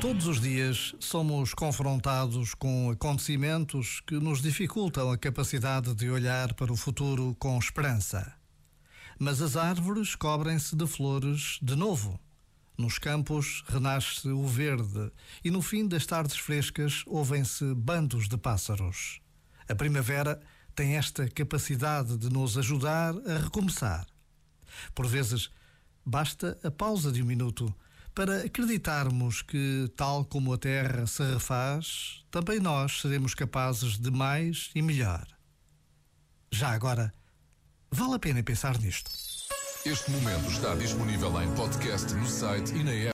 [0.00, 6.70] Todos os dias somos confrontados com acontecimentos que nos dificultam a capacidade de olhar para
[6.70, 8.34] o futuro com esperança.
[9.18, 12.20] Mas as árvores cobrem-se de flores de novo.
[12.76, 15.10] Nos campos renasce o verde
[15.42, 19.22] e no fim das tardes frescas ouvem-se bandos de pássaros.
[19.66, 20.38] A primavera
[20.74, 24.06] tem esta capacidade de nos ajudar a recomeçar.
[24.94, 25.50] Por vezes,
[26.04, 27.74] basta a pausa de um minuto
[28.16, 34.70] para acreditarmos que, tal como a Terra se refaz, também nós seremos capazes de mais
[34.74, 35.26] e melhor.
[36.50, 37.12] Já agora,
[37.90, 39.10] vale a pena pensar nisto.
[39.84, 43.04] Este momento está disponível em podcast no site e na app.